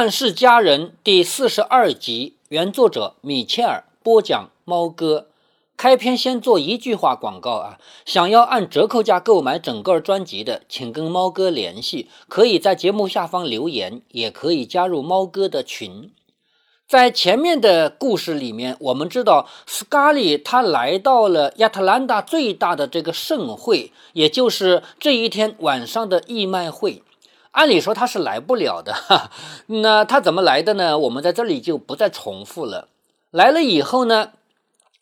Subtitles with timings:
[0.00, 4.48] 乱世佳人》第四十二集，原作者米切尔播讲。
[4.64, 5.26] 猫哥，
[5.76, 7.78] 开篇先做一句话广告啊！
[8.06, 16.10] 想要按折扣价购买整个专辑的，请跟猫哥联系，可以在节目下方留言，也可以加入猫哥的群。
[16.88, 27.02] 在前面的故事里面，我们知道斯卡利他来到了亚特兰大最大的这个盛会，也就是这一天晚上的义卖会。
[27.52, 29.30] 按理说他是来不了的，哈，
[29.66, 30.96] 那他怎么来的呢？
[30.98, 32.88] 我们在这里就不再重复了。
[33.32, 34.30] 来了以后呢，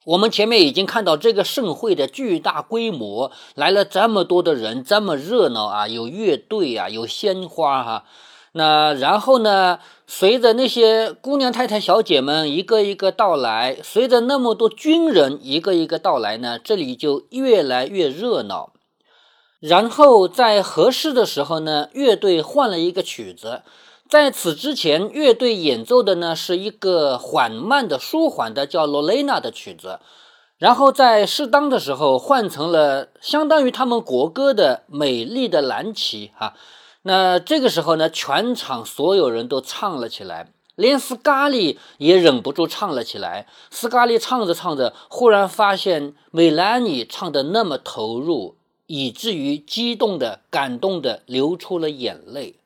[0.04, 8.04] 我们前面已经看到这个盛会的巨大规模，来了这么多的人，这么热闹啊，有乐队啊，有鲜花哈。
[8.52, 18.72] 那然后呢，随着那些姑娘、太太、小姐们一个一个到来，随着那么多军人一个一个到来呢，这里就越来越热闹。
[19.61, 23.62] 然后在合适的时候呢，乐队换了一个曲子。
[24.09, 29.98] 在此之前，乐队演奏的呢是一个缓慢的、舒缓的叫《罗雷娜》的曲子。
[30.59, 36.55] 然后在适当的时候换成了相当于他们国歌的《美丽的蓝旗》哈。
[37.03, 43.47] 那这个时候呢，全场所有人都唱了起来，连斯卡利也忍不住唱了起来。
[43.70, 48.58] 斯卡利唱着唱着，忽然发现美兰妮唱的那么投入。
[48.89, 52.56] 以至于激动的、感动的流出了眼泪。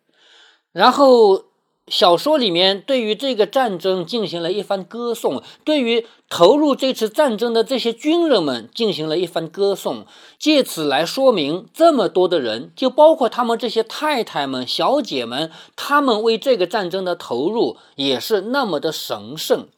[0.72, 1.44] 然后
[1.88, 10.06] 小说里面对于这个战争进行了一番歌颂，对于投入这次战争的这些军人们进行了一番歌颂，
[10.38, 19.68] 借此来说明这么多的人，就包括他们这些太太们、小姐们，他们为这个战争的投入也是那么的神圣。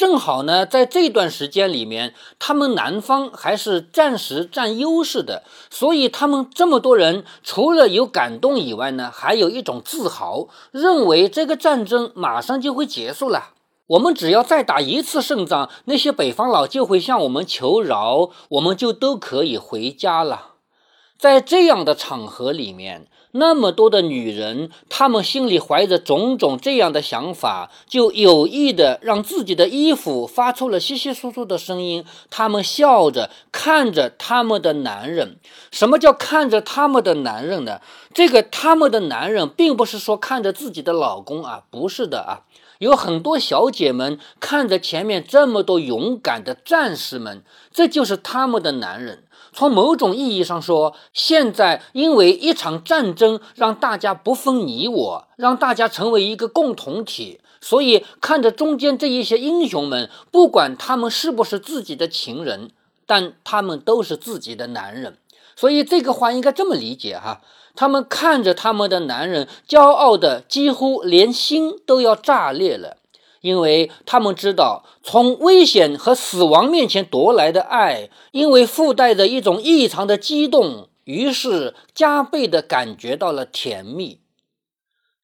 [0.00, 13.50] 正好呢，在这段时间里面，他们南方还是暂时占优势的，所以他们这么多人，除了有感动以外呢，还有一种自豪，认为这个战争马上就会结束了。
[13.88, 20.49] 我们只要再打一次胜仗，那些北方佬就会向我们求饶，我们就都可以回家了。
[21.20, 23.06] 在这样的场合里面。
[23.32, 32.06] 那么多的女人，她们心里怀着种种这样的想法，就有意的让自己的衣服发出了稀稀疏疏的声音。
[32.30, 35.36] 她们笑着看着他们的男人。
[35.70, 37.82] 什么叫看着他们的男人呢？
[38.14, 42.40] 这个他们的男人，并不是说看着自己的老公啊，不是的啊。
[42.78, 49.24] 有很多小姐们看着前面这么多勇敢的战士们，这就是他们的男人。
[49.52, 62.70] 从某种意义上说，现在因为一场战争让大家不分你我，让大家成为一个共同体，所以看着中间这一些英雄们，不管他们是不是自己的情人，
[63.06, 65.18] 但他们都是自己的男人。
[65.56, 67.42] 所以这个话应该这么理解哈，
[67.74, 72.96] 他们看着他们的男人，骄傲的几乎连心都要炸裂了。
[73.40, 84.20] 因为他们知道，从危险和死亡面前夺来的爱，因为附带着一种异常的激动，于是加倍的感觉到了甜蜜。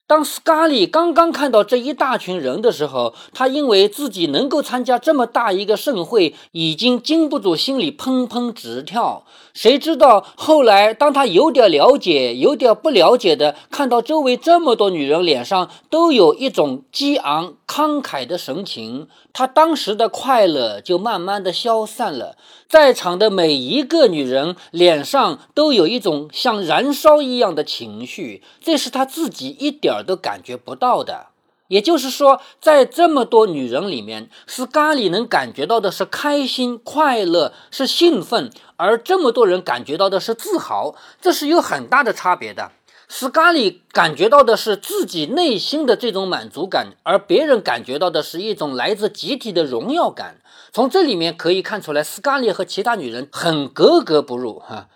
[0.09, 9.25] 当斯卡利刚刚看到这一大群人的时候，他因为自己能够参加这么大一个盛会，已经禁不住心里砰砰直跳。
[9.53, 22.37] 谁知道后来，当他有点了解、有点不了解的看到周围这么多女人脸上都有一种激昂慷慨的神情，他当时的快乐就慢慢的消散了。
[22.69, 31.29] 在场的每一个女人脸上都有一种像燃烧一样的情绪，这是她自己一点儿都感觉不到的。
[31.69, 42.71] 也就是说，在这么多女人里面，斯卡里能感觉到的是开心、快乐，是兴奋；而这么多人感觉到的是自豪，这是有很大的差别的。
[43.09, 50.41] 斯卡利感觉到的是自己内心的这种满足感，而别人感觉到的是一种来自集体的荣耀感。
[50.73, 54.89] 从这里面可以看出来，斯卡利和其他女人很格格不入，哈，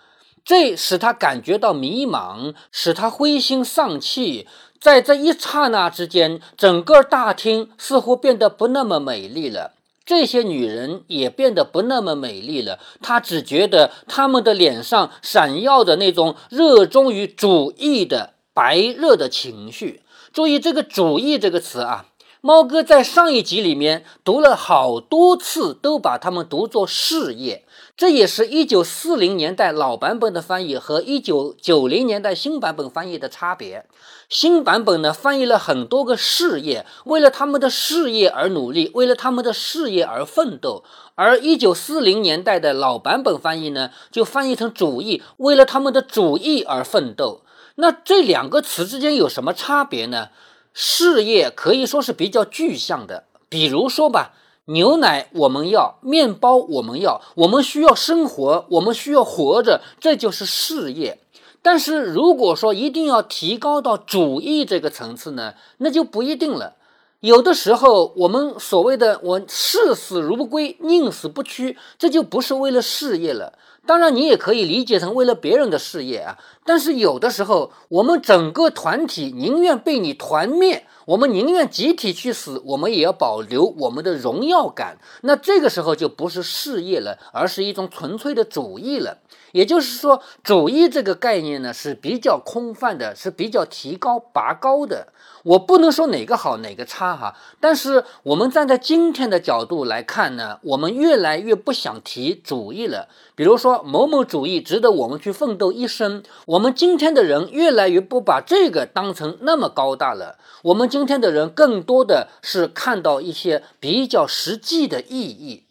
[0.45, 4.47] 这使他感觉到迷茫，使他灰心丧气。
[4.81, 9.75] 在这一刹那之间，整个大厅似乎变得不那么美丽了。
[10.05, 12.79] 这些女人也变得不那么美丽了。
[13.01, 20.03] 他只觉得她们的脸上闪耀着那种热衷于主义的白热的情绪。
[20.33, 22.07] 注意这个“主义”这个词啊，
[22.41, 27.65] 猫哥在上一集里面读了好多次，都把它们读作事业。
[28.01, 33.85] 这也是一九四零年代老版本的翻译和一九九零年代新版本翻译的差别。
[34.31, 40.83] 新版本呢，翻译了很多个事业，为了他们的事业而努力，为了他们的事业而奋斗。
[41.15, 47.43] 而一九四零年代的老版本翻译呢，就翻译成主义，为了他们的主义而奋斗。
[47.75, 50.31] 那这两个词之间有什么差别呢？
[50.73, 53.25] 事业可以说是比较具象的。
[53.51, 54.33] 比如说吧，
[54.71, 61.19] 牛奶我们要，面包我们要，我们需要生活，我们需要活着，这就是事业。
[61.63, 66.77] 但是如果说一定要提高到主义这个层次呢，那就不一定了。
[67.21, 73.59] 有的时候，我们所谓的“我视死如归，宁死不屈”，这就不是为了事业了。
[73.85, 76.39] 当然，你也可以理解成为了别人的事业啊。
[76.65, 84.97] 但是有的时候，我们整个团体宁愿被你团灭，我们宁愿集体去死，我们也要保留我们的荣耀感。
[85.21, 89.19] 那这个时候就不是事业了，而是一种纯粹的主义了。
[89.53, 95.09] 也就是说，主义这个概念呢是比较空泛的，是比较提高拔高的。
[95.43, 103.09] 我不能说哪个好哪个差哈，但是我们站在今天的角度来看呢，我们越来越不想提主义了。
[103.35, 110.37] 比如说某某主义值得我们去奋斗一生，我们今天的人越来越不把这个当成那么高大了。
[110.65, 115.65] 我们今天的人更多的是看到一些比较实际的意义。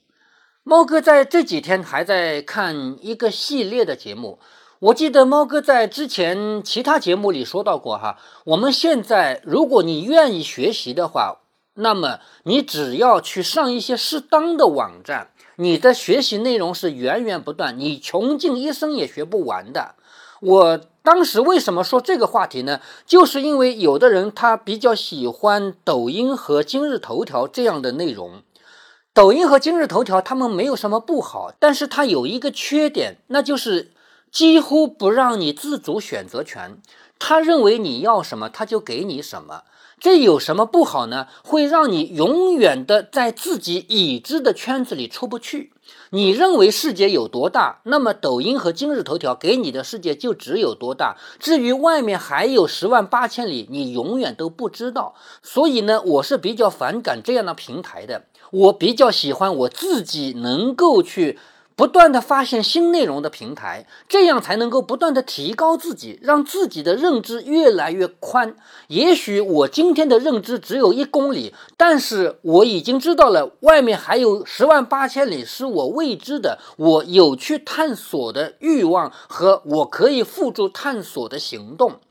[0.63, 4.39] 猫哥在这几天还在看一个系列的节目，
[4.79, 8.17] 我记得猫哥在之前其他节目里说到过哈。
[8.43, 11.39] 我们现在如果你愿意学习的话，
[11.75, 19.95] 那么你只要去上一些适当的网站，你的学习内容是源源不断，你穷尽一生也学不完的。
[20.41, 22.81] 我当时为什么说这个话题呢？
[23.05, 28.43] 就是因为有的人他比较喜欢抖音和今日头条这样的内容。
[29.19, 33.91] 抖音和今日头条，他们没有什么不好，但是它有一个缺点，那就是
[34.31, 36.77] 几乎不让你自主选择权。
[37.19, 39.63] 他认为你要什么，他就给你什么。
[39.99, 41.27] 这有什么不好呢？
[41.43, 45.73] 会让你永远的在自己已知的圈子里出不去。
[46.11, 51.17] 你认为世界有多大，那么抖音和今日头条给你的世界就只有多大。
[51.37, 55.13] 至于外面还有十万八千里，你永远都不知道。
[55.43, 58.23] 所以呢，我是比较反感这样的平台的。
[58.51, 61.37] 我比较喜欢我自己能够去
[61.75, 68.53] 不断的发现新内容的平台，这样才能够不断的提高自己，让自己的认知越来越宽。
[68.87, 82.01] 也许我今天的认知只有一公里，但是我已经知道了外面还有十万八千里是我未知的，我有去探索的欲望和我可以付诸探索的行动。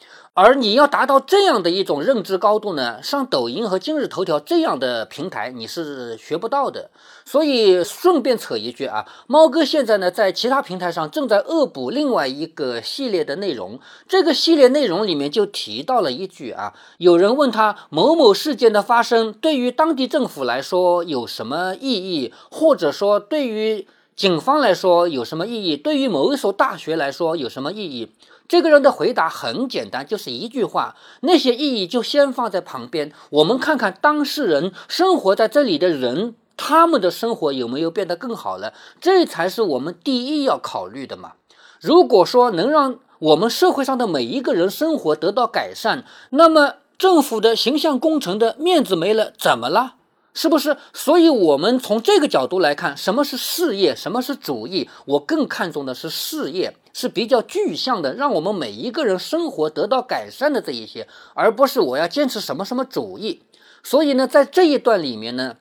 [0.40, 6.90] 而你要达到这样的一种认知高度呢，上抖音和今日头条这样的平台你是学不到的。
[7.24, 13.80] 所以顺便扯一句啊，猫哥现在呢在其他平台上正在恶补另外一个系列的内容。
[14.06, 23.88] 这个系列内容里面就提到了一句啊，有人问他某某事件的发生对于当地政府来说有什么意义，或者说对于
[24.18, 28.10] 警方来说有什么意义，对于某一所大学来说有什么意义？
[28.48, 41.34] 这个人的回答很简单，就是一句话，那些意义就先放在旁边，我们看看当事人生活在这里的人，他们的生活有没有变得更好了，这才是我们第一要考虑的嘛。
[41.80, 49.94] 如果说能让我们社会上的每一个人生活得到改善，那么政府的形象工程的面子没了，怎么了？
[50.40, 50.76] 是不是？
[50.92, 54.88] 所以，我们从这个角度来看，什么是事业，什么是主义？
[55.04, 63.42] 我更看重的是事业，是比较具象的，让我们每一个人生活得到改善的这一些，而不是我要坚持什么什么主义。
[63.82, 65.56] 所以呢，在这一段里面呢，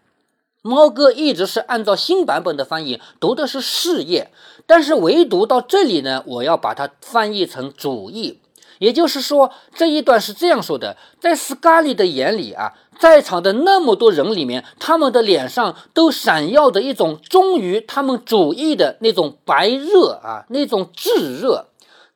[0.62, 4.30] 猫哥一直是按照新版本的翻译读的是事业，
[4.68, 8.42] 但是唯独到这里呢，我要把它翻译成主义。
[8.80, 12.74] 也就是说，这一段是这样说的：在斯卡利的眼里啊。
[13.00, 21.68] 在场的那么多人里面，他们的脸上都闪耀着一种忠于他们主义的那种白热啊，那种炙热。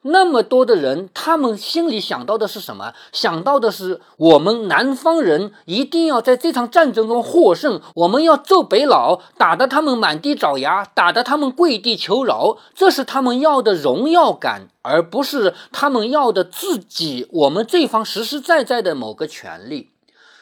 [0.03, 2.93] 那么多的人，他们心里想到的是什么？
[3.11, 12.57] 想到的是我们南方人一定要在这场战争中获胜，我们要揍北佬，打得他们满地找牙，打得他们跪地求饶。
[12.73, 19.90] 这是他们要的荣耀感，而不是他们要的自己我们这方实实在在的某个权利。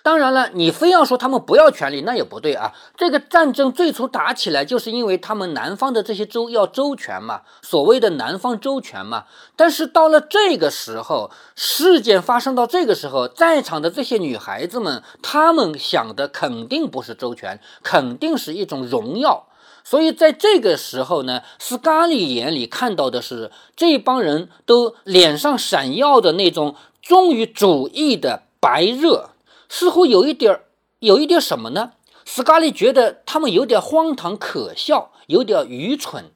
[0.01, 2.73] 当然了，你非要说他们不要权利，那也不对啊。
[2.95, 9.25] 这个战争最初打起来，就是因为他们南方的这些州要周全嘛，所谓的南方周全嘛。
[9.55, 19.47] 但是到了这个时候，事件发生到这个时候，在场的这些女孩子们，她们想的肯定不是周全，肯定是一种荣耀。
[19.83, 29.28] 所以在这个时候呢，斯嘉丽眼里看到的是这帮人都脸上闪耀的那种忠于主义的白热。
[29.69, 30.63] 似乎有一点儿，
[30.99, 31.91] 有一点什么呢？
[32.25, 36.31] 斯卡利觉得他们有点荒唐可笑，有点愚蠢。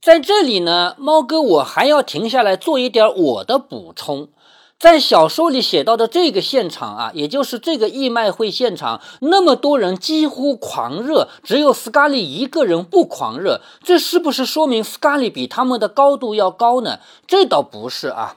[0.00, 4.28] 在这里呢，猫哥，我还要停下来做一点我的补充。
[4.78, 17.00] 在小说里写到的这个现场啊，也就是这个义卖会现场，那么多人几乎狂热，只有斯卡利一个人不狂热，这是不是说明斯卡利比他们的高度要高呢？
[17.26, 18.36] 这倒不是啊。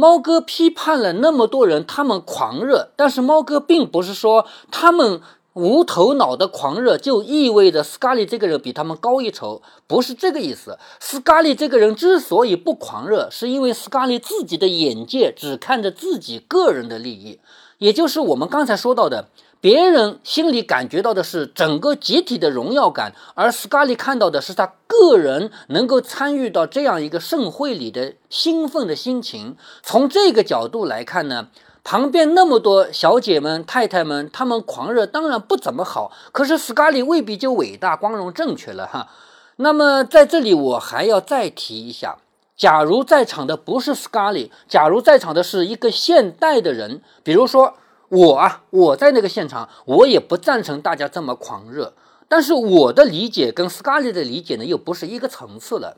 [0.00, 5.20] 猫哥批判了那么多人，他们狂热，但是猫哥并不是说他们。
[5.54, 10.78] 无头脑的狂热就意味着斯卡利这个人比他们高一筹，不是这个意思。
[11.00, 17.40] 斯卡利这个人之所以不狂热，是因为斯卡利自己的眼界只看着自己个人的利益，
[17.78, 19.28] 也就是我们刚才说到的，
[19.60, 29.56] 别人心里感觉到的是整个集体的荣耀感，而斯卡利看到的是他个人能够参与到这样一个盛会里的兴奋的心情。
[29.82, 31.48] 从这个角度来看呢？
[31.82, 36.12] 旁边那么多小姐们、太太们，她们狂热当然不怎么好。
[36.30, 39.08] 可是斯卡利未必就伟大、光荣、正确了哈。
[39.56, 42.18] 那么在这里我还要再提一下：
[42.54, 47.74] 假如在场的不是斯卡利，假如在场的是一个现代的人，比如说
[48.10, 51.94] 我啊，我在那个现场，我也不赞成大家这么狂热。
[52.28, 55.96] 但是我的理解跟斯嘉丽的理解呢，又不是一个层次了。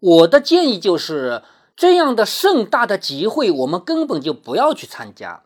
[0.00, 1.42] 我的建议就是。
[1.80, 5.44] 这样的盛大的集会，我们根本就不要去参加。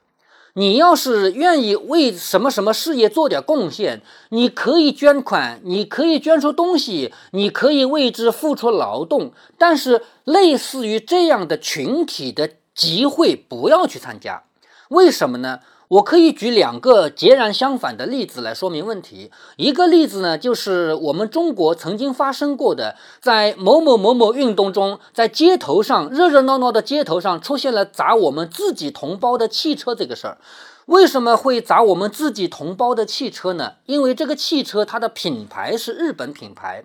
[0.55, 9.35] 你要是愿意为什么什么事业做点贡献，你可以捐款，你可以捐出东西，你可以为之付出劳动。
[9.59, 14.45] 但是，类似于这样的群体的集会，不要去参加。
[14.93, 15.61] 为什么呢？
[15.89, 19.31] 我可以举两个截然相反的例子来说明问题。
[19.57, 30.37] 一个例子呢，就是我们中国曾经发生过的，在某某某某运动中，在街头上热热闹闹的街头上出现了砸我们自己同胞的汽车这个事儿。
[30.87, 33.75] 为什么会砸我们自己同胞的汽车呢？
[33.87, 36.85] 因为这个汽车它的品牌是日本品牌。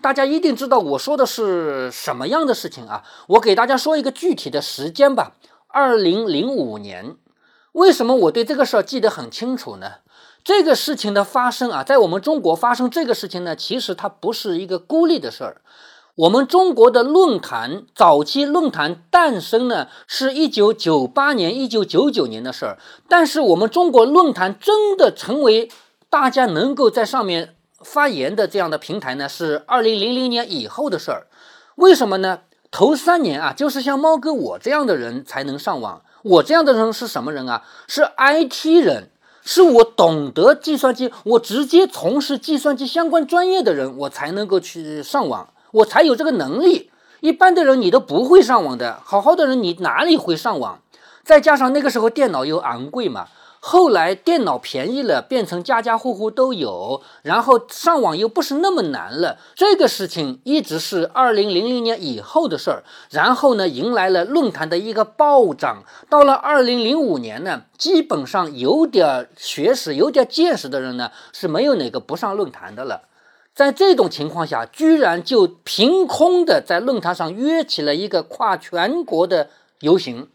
[0.00, 3.04] 大家一定知道我说的是什么样的事情啊？
[3.28, 5.34] 我给大家说一个具体的时间吧，
[5.68, 7.16] 二零零五年。
[7.74, 9.94] 为什么我对这个事儿记得很清楚呢？
[10.44, 15.60] 这个事情的发生啊，在我们中国发生这个事情呢，其实它不是一个孤立的事儿。
[16.14, 22.78] 我们中国的论坛早期论坛诞生呢，是一九九八年、一九九九年的事儿。
[23.08, 25.68] 但是我们中国论坛真的成为
[26.08, 31.26] 大家能够在上面发言的这样的平台呢，是二零零零年以后的事儿。
[31.74, 32.42] 为什么呢？
[32.70, 36.02] 头三年啊，就是像猫哥我这样的人才能上网。
[36.24, 37.62] 我这样的人是什么人啊？
[37.86, 39.10] 是 IT 人，
[39.42, 46.90] 是我懂得计算机，我直接从事计算机相关专业的人，我才能够去上网，我才有这个能力。
[47.20, 50.80] 一般的人你都不会上网的，好好的人你哪里会上网？
[51.22, 53.28] 再加上那个时候电脑又昂贵嘛。
[53.66, 59.38] 后来电脑便宜了，变成家家户户都有，然后上网又不是那么难了。
[59.54, 62.84] 这个事情一直是二零零零年以后的事儿。
[63.10, 65.82] 然后呢，迎来了论坛的一个暴涨。
[66.10, 73.08] 到了二零零五年呢，基本上有点学识、有点见识的人呢，是没有哪个不上论坛的了。
[73.54, 79.48] 在这种情况下，居然就凭空的在论坛上约起了一个跨全国的
[79.80, 80.28] 游行。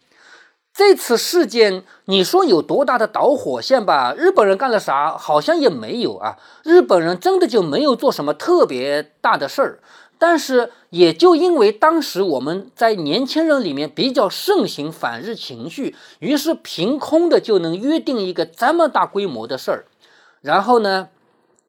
[0.80, 4.16] 这次事件，你说有多大的导火线吧？
[4.18, 5.18] 日本人干了啥？
[5.18, 6.38] 好像也没有啊。
[6.64, 9.80] 日本人真的就没有做什么特别大的事儿。
[10.18, 19.86] 但是，也就因为当时我们在年轻人里面比较盛行反日情绪，于是凭空的就能约定一个这么大规模的事儿。
[20.40, 21.10] 然后呢？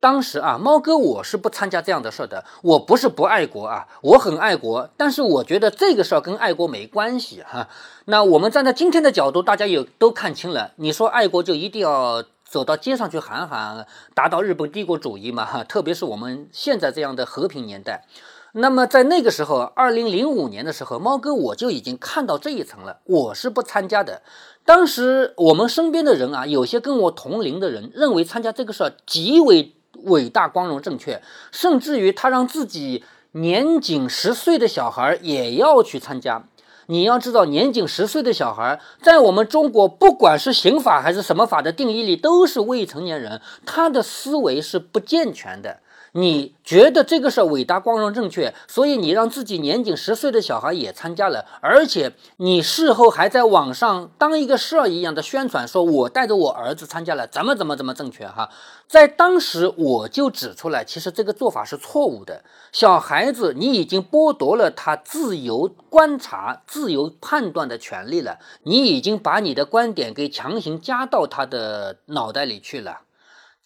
[0.00, 2.42] 当时啊，猫哥我是不参加这样的事儿的。
[2.62, 4.88] 我不是不爱国啊，我很爱国。
[4.96, 7.68] 但是我觉得这个事儿跟爱国没关系哈。
[8.06, 10.72] 那我们站在今天的角度，大家也都看清了。
[10.76, 15.44] 你说爱国就一定要走到街上去喊喊，打倒日本帝国主义嘛？
[15.44, 18.06] 哈，特别是我们现在这样的和平年代。
[18.52, 23.00] 那么在那个时候，二零零五年的时候，猫哥我就已经看到这一层了。
[23.04, 24.22] 我是不参加的。
[24.64, 29.74] 当时我们身边的人啊，有些跟我同龄的人认为参加这个事儿极为。
[30.04, 36.44] 伟大、光荣、正确，甚至于他让自己年仅十岁的小孩也要去参加。
[36.86, 45.78] 你要知道，年仅十岁的小孩在我们中国，不管是刑法还是什么法的定义里，都是未成年人，他的思维是不健全的。
[46.12, 58.50] 你觉得这个是伟大、光荣、正确，所以你让自己年仅十岁的小孩也参加了，而且你事后还在网上当一个事儿一样的宣传，说我带着我儿子参加了，怎么怎么怎么正确哈。
[58.88, 62.42] 在当时我就指出来，其实这个做法是错误的。
[62.72, 73.02] 小孩子，你已经剥夺了他自由观察、自由判断的权利了，你已经把你的观点给强行加到他的脑袋里去了。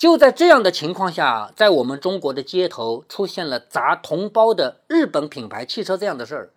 [0.05, 6.51] 就在这样的情况下，在我们中国的街头出现了砸同胞的日本品牌汽车这样的事儿。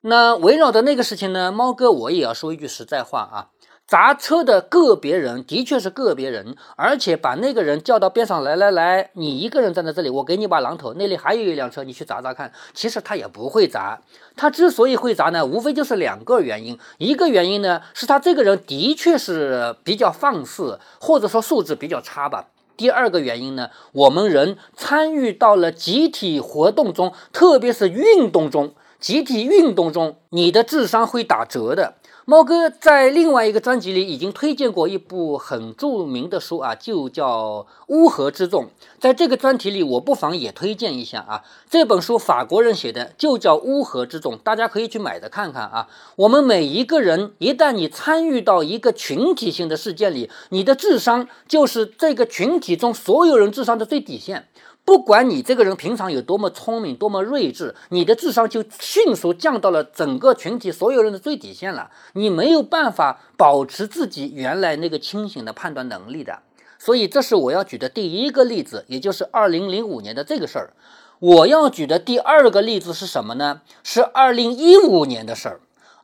[0.00, 3.54] 那围绕着那个事情呢，猫哥我也要说一句实在话啊。
[3.86, 12.52] 砸车的个别人的确是个别人，而且把那个人叫到边上来，来来，你一个人站在这里，我给你把榔头，那里还有一辆车，你去砸砸看。
[12.74, 14.00] 其实他也不会砸，
[14.34, 16.76] 他之所以会砸呢，无非就是两个原因。
[16.98, 22.48] 一个原因呢，是他这个人的确是比较放肆，或者说素质比较差吧。
[22.80, 31.96] 第二个原因呢，我们人参与到了集体活动中，特别是运动中，集体运动中，你的智商会打折的。
[32.26, 38.64] 猫哥在另外一个专辑里已经推荐过一部很著名的书啊，就叫《乌合之众》。
[39.00, 41.42] 在这个专题里，我不妨也推荐一下啊。
[41.68, 45.88] 这本书法国人写的，就叫《乌合之众》，大家可以去买的看看啊。
[46.16, 54.46] 我们每一个人，一旦你参与到一个群体性的事件里，你的智商就是这个群体中所有人智商的最底线。
[54.84, 61.90] 不管你这个人平常有多么聪明、多么睿智，你的智商就迅速降到了整个群体所有人的最底线了。
[62.14, 66.40] 你没有办法保持自己原来那个清醒的判断能力的。
[66.78, 70.72] 所以，这是我要举的第一个例子，也就是二零零五年的这个事儿。
[71.18, 73.60] 我要举的第二个例子是什么呢？
[73.84, 75.60] 是二零一五年的事儿。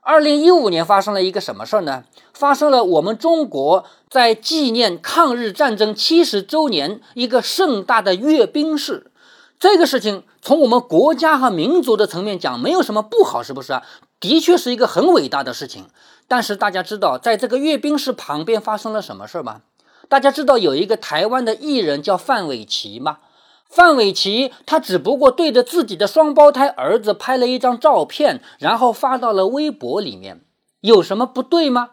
[0.08, 2.04] 二零一五年发生了一个什么事儿呢？
[2.32, 9.10] 发生了我们中国在纪念抗日战争七十周年一个盛大的阅兵式。
[9.58, 13.82] 这个事情从我们国家和民族的层面讲，没有什么不好，是不是啊？
[14.21, 15.86] 的确是一个很伟大的事情。
[16.28, 19.62] 但是大家知道，在这个阅兵式旁边发生了什么事儿吗？
[20.08, 23.19] 大家知道有一个台湾的艺人叫范玮琪吗？
[23.68, 30.40] 范玮琪，他只不过对着自己的双胞胎儿子拍了一张照片，然后发到了微博里面，
[30.80, 31.90] 有什么不对吗？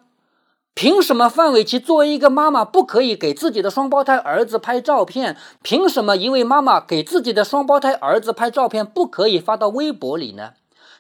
[0.76, 5.38] 凭什么范玮琪作为一个妈妈不可以给自己的双胞胎儿子拍照片？
[5.62, 10.54] 凭什么一位妈妈给自己的双胞胎儿子拍照片不可以发到微博里呢？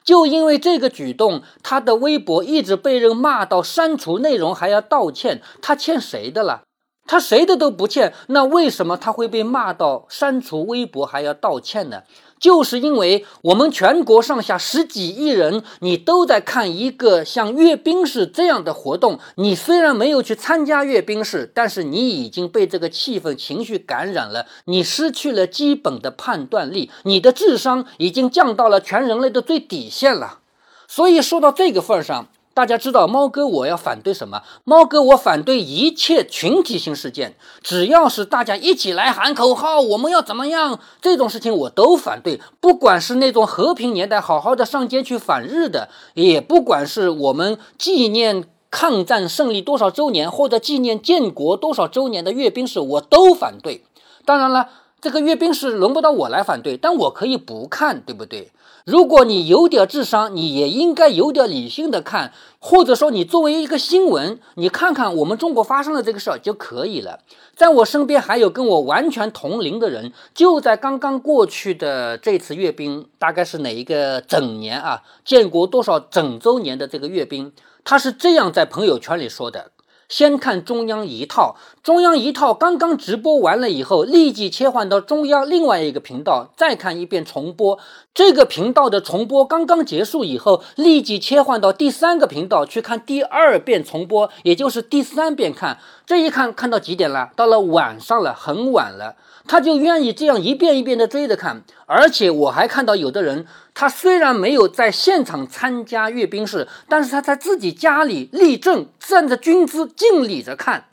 [0.03, 6.61] 就因为这个举动，他的微博一直被人骂到删除内容还要道歉，他欠谁的了？
[7.05, 12.03] 他谁的都不欠，那为什么他会被骂到删除微博还要道歉呢？
[12.39, 19.19] 就是因为我们全国上下十几亿人，你都在看一个像阅兵式这样的活动。
[19.35, 24.45] 你虽然没有去参加阅兵式，但是你已经被这个气氛、情绪感染了。
[24.65, 30.39] 你失去了基本的判断力，你的智商已经降到了全人类的最底线了。
[30.87, 32.27] 所以说到这个份上。
[32.53, 34.43] 大家知道猫哥我要反对什么？
[34.63, 40.79] 猫哥我反对一切群体性事件，只要是大家一起来喊口号，我们要怎么样？
[41.01, 42.39] 这种事情我都反对。
[42.59, 53.83] 不管是那种和平年代好好的上街去反日的，也不管是我们纪念抗战胜利多少周年或者纪念建国多少周年的阅兵式，我都反对。
[54.25, 54.69] 当然了，
[55.01, 58.51] 这个阅兵式轮不到我来反对，但我可以不看，对不对？
[58.85, 67.19] 如果你有点智商，你也应该有点理性的看，或者说你作为一个新闻，你看看我们中国发生的这个事儿就可以了。
[67.55, 75.03] 在我身边还有跟我完全同龄的人，就在刚刚过去的这次阅兵，大概是哪一个整年啊？
[75.23, 77.53] 建国多少整周年的这个阅兵，
[77.85, 79.71] 他是这样在朋友圈里说的。
[80.13, 87.79] 先看中央一套，中央一套刚刚直播完了以后，立即切换到中央另外一个频道，再看一遍重播。
[88.13, 95.79] 这个频道的重播刚刚结束以后，立即切换到第三个频道去看第二遍重播，也就是第三遍看。
[96.05, 97.31] 这一看看到几点了？
[97.35, 99.15] 到了晚上了，很晚了。
[99.47, 110.85] 他就愿意这样一遍一遍的追着看，而且我还看到有的人，他虽然没有在现场参加阅兵式，但是他在自己家里立正，站着军姿敬礼着看。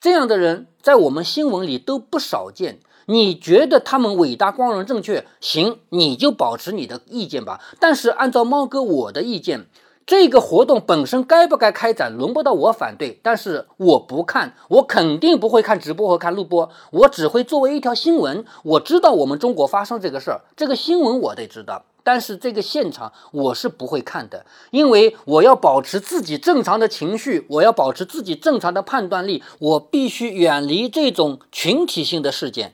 [0.00, 2.78] 这样的人在我们新闻里都不少见。
[3.06, 5.24] 你觉得他们伟大、光荣、正确？
[5.40, 7.60] 行，你就保持你的意见吧。
[7.80, 9.66] 但是按照猫哥我的意见。
[10.08, 32.72] 这个活动本身该不该开展，轮不到我反对，但是我不看，我肯定不会看直播和看录播，我只会作为一条新闻，我知道我们中国发生这个事儿，这个新闻我得知道，但是这个现场我是不会看的，因为我要保持自己正常的情绪，我要保持自己正常的判断力，我必须远离这种群体性的事件。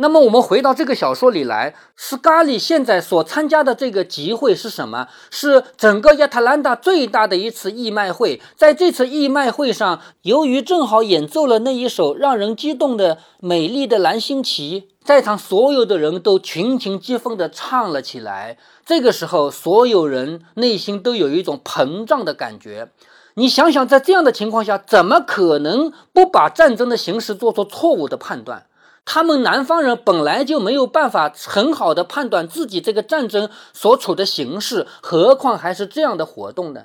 [0.00, 5.08] 那么我们回到这个小说里来，斯卡利现在所参加的这个集会是什么？
[5.30, 8.40] 是整个亚特兰大最大的一次义卖会。
[8.56, 18.56] 在这次义卖会上，由于正好演奏了那一首让人激动的《美丽的蓝星旗》，在场所有的人都群情激奋地唱了起来。
[18.86, 22.88] 这个时候，所有人内心都有一种膨胀的感觉。
[23.34, 28.64] 你想想，在这样的情况下，怎么可能不把战争的形势做出错误的判断？
[29.12, 36.84] 他们南方人本来就没有办法很好的判断自己这个战争所处的形势，何况还是这样的活动呢？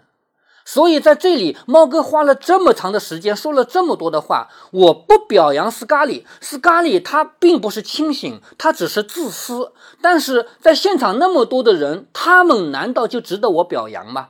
[0.66, 4.48] 所以在这里，猫哥花了这么长的时间说了这么多的话。
[4.72, 9.72] 我不表扬斯卡利，斯卡利他并不是清醒，他只是自私。
[10.02, 14.30] 但是在现场那么多的人，他们难道就值得我表扬吗？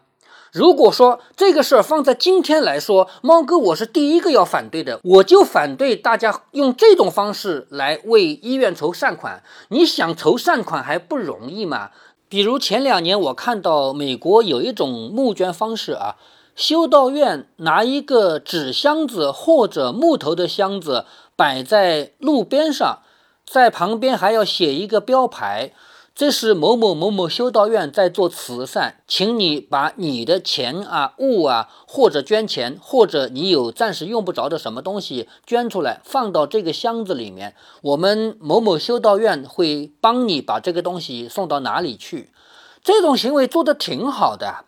[0.56, 9.44] 如果说这个事儿放在今天来说，猫哥我是第一个要反对的，我就反对大家用这种方式来为医院筹善款。
[9.68, 11.90] 你想筹善款还不容易吗？
[12.30, 16.16] 比如前两年我看到美国有一种募捐方式啊，
[16.56, 21.04] 修道院拿一个纸箱子或者木头的箱子
[21.36, 23.00] 摆在路边上，
[23.46, 25.74] 在旁边还要写一个标牌。
[26.16, 37.54] 这是某某某某修道院在做慈善，请你把你的钱啊、物啊，或者捐钱，或者你有暂时用不着的什么东西捐出来，放到这个箱子里面。
[37.82, 42.32] 我们某某修道院会帮你把这个东西送到哪里去。
[42.82, 44.64] 这种行为做的挺好的。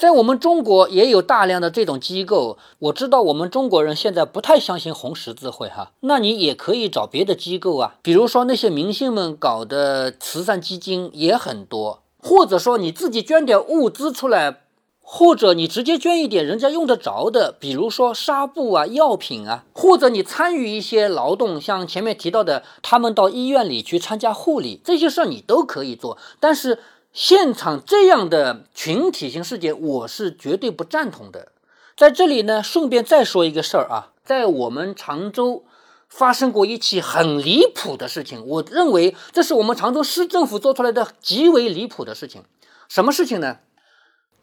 [0.00, 14.62] 在我们中国也有大量的这种机构，我知道我们中国人现在不太相信红十字会哈，那你也可以找别的机构啊，比如说那些明星们搞的慈善基金也很多，或者说你自己捐点物资出来，
[15.02, 26.78] 或者你直接捐一点人家用得着的，比如说纱布啊、药品啊，或者你参与一些劳动，像前面提到的，他们到医院里去参加护理，这些事儿你都可以做，但是。
[27.12, 31.48] 现场这样的群体性事件，我是绝对不赞同的。
[31.96, 35.64] 在这里呢，顺便再说一个事儿啊，在我们常州
[36.08, 42.44] 发生过一起很离谱的事情，我认为这是我们常州市政府做出来的极为离谱的事情。
[42.88, 43.58] 什么事情呢？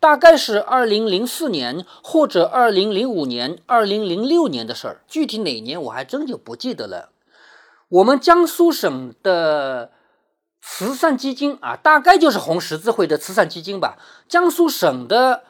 [0.02, 7.12] 大概是二零零四年或者二零零五年、二零零六年的事儿，具体哪年我还真就不记得了。
[7.88, 9.92] 我们江苏省的。
[10.70, 13.98] 慈善基金啊，大概就是红十字会的慈善基金吧。
[14.28, 15.44] 江苏省的，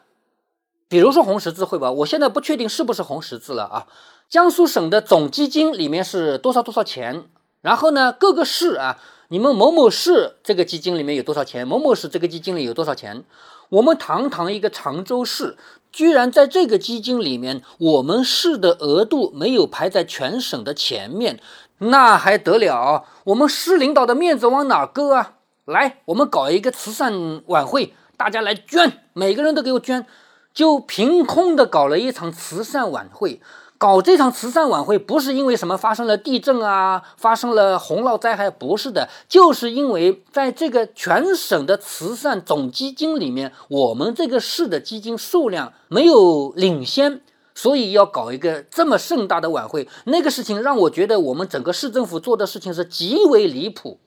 [0.87, 3.87] 比如说红十字会吧，我现在不确定是不是红十字了啊。
[4.29, 7.25] 江苏省的总基金里面是多少多少钱？
[7.61, 11.67] 然后呢，各个市啊，你们某某市这个基金里面有多少钱？
[11.67, 13.25] 某某市这个基金里有多少钱？
[13.69, 15.57] 我们堂堂一个常州市，
[15.91, 21.41] 居然在这个基金里面，我们市的额度没有排在全省的前面。
[21.79, 23.05] 那还得了？
[23.25, 25.33] 我们市领导的面子往哪搁啊？
[25.65, 30.05] 来，我们搞一个慈善晚会，大家来捐，每个人都给我捐，
[30.53, 33.41] 就凭空的搞了一场慈善晚会。
[33.77, 47.21] 搞这场慈善晚会不是因为什么发生了地震啊，发生了洪涝灾害，不是的，就是因为在这个全省的慈善总基金里面，我们这个市的基金数量没有领先。
[47.57, 53.99] 所以要搞一个这么盛大的晚会，那个事情让我觉得我们整个市政府做的事情是极为离谱，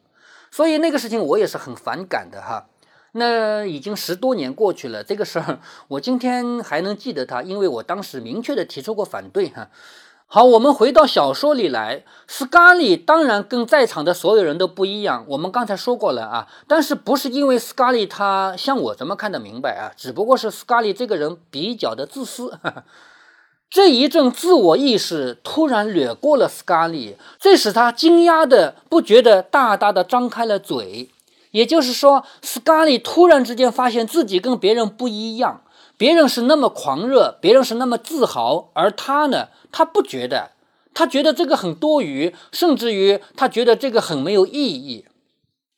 [0.52, 2.68] 所以那个事情我也是很反感的哈。
[3.10, 5.58] 那已经十多年过去了，这个事儿
[5.88, 9.68] 我今天还能记得他，因为我当时明确的提出过反对哈。
[10.28, 22.56] 好，我们回到小说里来，斯卡利当然跟在场的所有人都不一样，我们刚才说过了啊，但是不是因为斯卡利他像我这么看得明白啊，只不过是斯卡利这个人比较的自私。
[23.70, 31.08] 这一阵自我意识突然掠过了斯卡利，这使他惊讶的不觉得大大的张开了嘴。
[31.52, 35.62] 也就是说，斯卡利突然之间发现自己跟别人不一样，
[35.96, 40.50] 别人是那么狂热，别人是那么自豪，而他呢，他不觉得，
[40.92, 45.06] 他觉得这个很多余，甚至于他觉得这个很没有意义。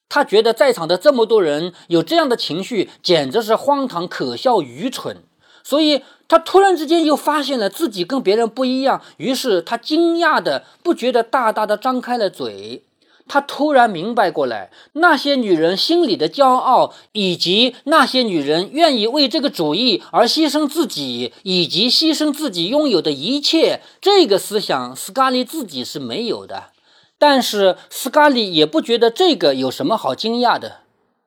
[0.09, 5.24] 他觉得在场的这么多人有这样的情绪，简直是荒唐、可笑、愚蠢。
[5.64, 6.02] 所以
[6.33, 12.85] 他突然之间又发现了自己跟别人不一样，于是他惊讶的不觉得大大的张开了嘴。
[13.29, 26.71] 他突然明白过来，那些女人心里的骄傲，以及那些女人愿意为这个主义而牺牲自己，以及牺牲自己拥有的一切，这个思想斯卡利自己是没有的。
[27.18, 30.79] 但是斯卡利也不觉得这个有什么好惊讶的。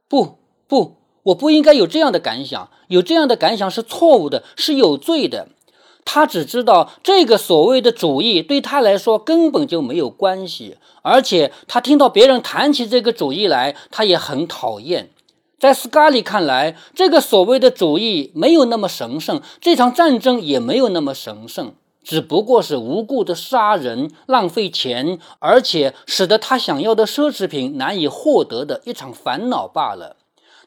[0.10, 0.96] 不，不。
[1.26, 5.50] 我不应该有这样的感想，有这样的感想是错误的，是有罪的。
[6.04, 15.10] 他只知道这个所谓的主义对他来说根本就没有关系，而且他听到别人谈起这个主义来，他也很讨厌。
[15.58, 30.18] 在斯卡利看来，这个所谓的主义没有那么神圣，这场战争也没有那么神圣，只不过是无故的杀人、浪费钱，而且使得他想要的奢侈品难以获得的一场烦恼罢了。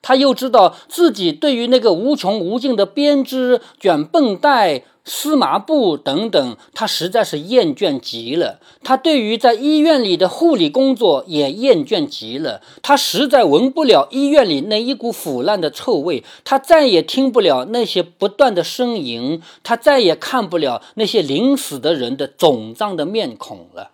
[0.08, 8.58] 他又知道自己对于那个无穷无尽的编织、卷绷带、撕麻布等等，他实在是厌倦极了。
[8.82, 12.62] 他对于在医院里的护理工作也厌倦极了。
[12.80, 23.90] 他实在闻不了医院里那一股腐烂的臭味，他再也听不了那些不断的呻吟，他再也看不了那些临死的人的肿胀的面孔了。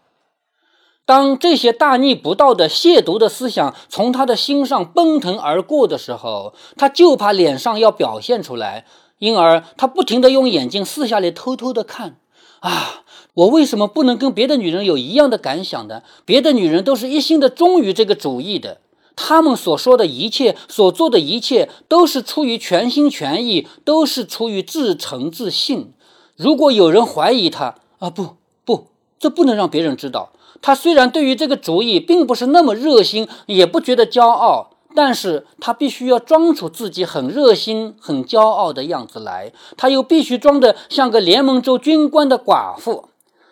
[1.07, 8.87] 当这些大逆不道的亵渎的思想从他的心上奔腾而过的时候，他就怕脸上要表现出来。
[9.19, 12.17] 因而，他不停地用眼睛四下里偷偷地看。
[12.61, 16.03] 啊，我为什么不能跟别的女人有一样的感想呢？
[16.25, 18.79] 别的女人都是一心的忠于这个主义的，
[19.15, 25.93] 她们所说的一切，所做的一切，都是出于全心全意，都是出于至诚自信。
[26.37, 28.89] 如果有人怀疑他，啊，不不，
[29.19, 30.33] 这不能让别人知道。
[30.67, 34.71] 他虽然对于这个主意并不是那么热心，也不觉得骄傲。
[34.95, 43.11] 但是他必须要装出自己很热心、很骄傲的样子来，他又必须装得像个联盟州军官的寡妇，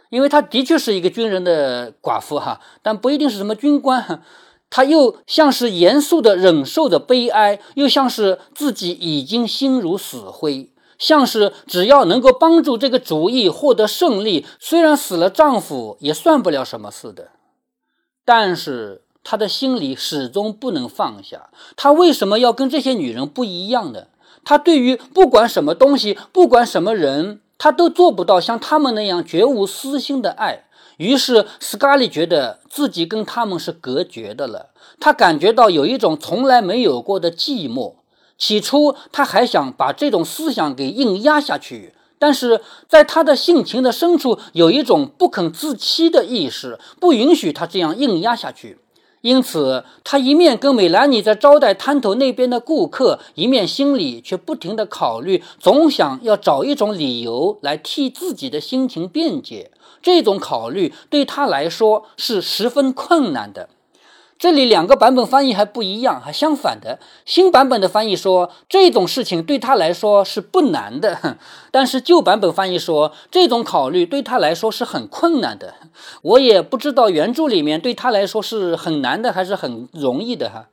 [0.09, 4.22] 因为他的确是一个军人的寡妇哈，但不一定是什么军官。
[4.70, 17.28] 他又像是严肃地忍受着悲哀，又像是自己已经心如死灰，像是只要能够帮助这个主意获得胜利，虽然死了丈夫也算不了什么似的。
[18.24, 19.02] 但是。
[19.24, 24.07] 他的心里始终不能放下，他为什么要跟这些女人不一样呢？
[24.44, 30.64] 他对于不管什么东西，不管什么人，他都做不到像他们那样绝无私心的爱。
[30.96, 34.70] 于是，斯卡利觉得自己跟他们是隔绝的了。
[34.98, 37.94] 他感觉到有一种从来没有过的寂寞。
[38.42, 41.94] 起初，他还想把这种思想给硬压下去。
[42.18, 48.78] 但是在他的性情的深处，有一种不肯自欺的意识，不允许他这样硬压下去。
[49.20, 59.70] 因此，他一面跟美兰妮在招待摊头那边的顾客，一面心里却不停地考虑，总想要找一种理由来替自己的心情辩解。
[60.02, 63.68] 这种考虑对他来说是十分困难的。
[64.42, 66.98] 这里两个版本翻译还不一样，还相反的。
[67.24, 71.38] 新版本的翻译说这种事情对他来说是不难的，
[71.70, 75.74] 但是旧版本翻译说这种考虑对他来说是很困难的。
[76.22, 80.70] 我也不知道原著里面对他来说是很难的还是很容易的哈。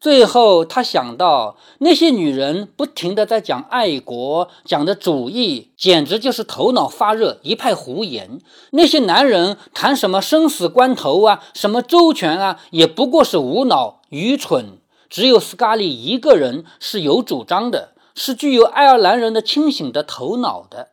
[0.00, 8.40] 最后，他想到那些女人不停地在讲爱国，讲的主义，简直就是头脑发热，一派胡言。
[8.70, 14.78] 那些男人谈什么生死关头啊，什么周全啊，也不过是无脑、愚蠢。
[15.10, 20.88] 只有斯卡利一个人是有主张的，是具有爱尔兰人的清醒的头脑的。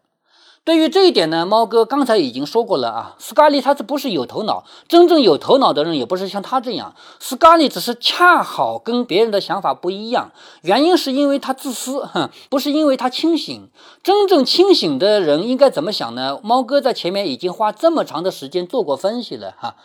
[0.67, 3.15] 对于这一点呢，猫哥刚才已经说过了啊。
[3.19, 4.65] 斯卡利他是不是有头脑？
[4.89, 6.93] 真正有头脑的人也不是像他这样。
[7.21, 10.29] 斯卡利只是恰好跟别人的想法不一样，
[10.63, 13.69] 原因是因为他自私，哼，不是因为他清醒。
[14.03, 16.37] 真正清醒的人应该怎么想呢？
[16.43, 19.75] 猫哥在前面已经花这么长的时间做过分析了哈。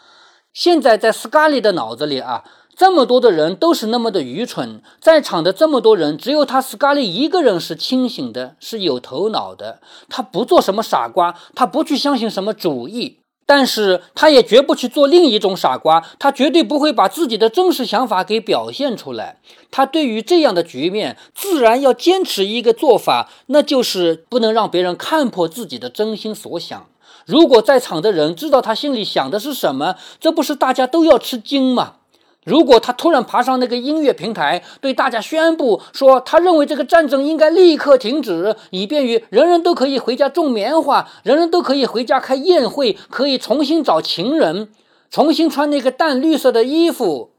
[0.53, 2.42] 现在在斯卡利的脑子里啊。
[2.74, 9.80] 这么多的人都是那么的愚蠢，在场的这么多人，只有他斯卡利一个人是清醒的，是有头脑的。
[10.08, 16.02] 他不做什么傻瓜，他不去相信什么主义，但是他也绝不去做另一种傻瓜。
[16.18, 19.38] 他绝对不会把自己的真实想法给表现出来。
[19.70, 26.87] 他对于这样的局面，自然要坚持一个做法，那就是不能让别人看破自己的真心所想。
[27.26, 31.96] 如果在场的人知道他心里想的是什么，这不是大家都要吃惊吗？
[32.44, 44.68] 如果他突然爬上那个音乐平台，对大家宣布说，他认为这个战争应该立刻停止，以便于人人都可以回家种棉花，人人都可以回家开宴会，可以重新找情人，
[45.09, 47.31] 重新穿那个淡绿色的衣服，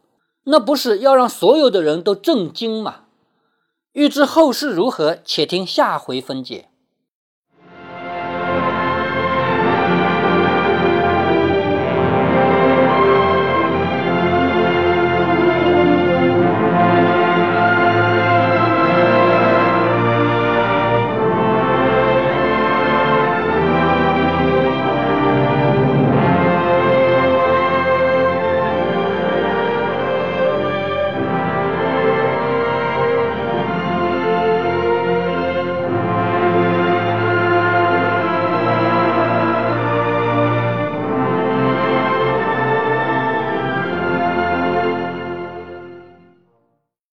[0.45, 3.01] 那不是要让所有的人都震惊吗？
[3.91, 6.69] 欲知后事如何，且听下回分解。